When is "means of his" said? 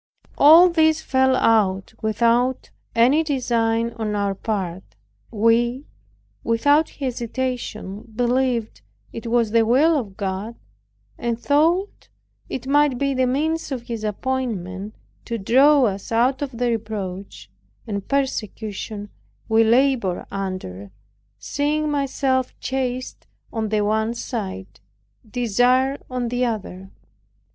13.27-14.03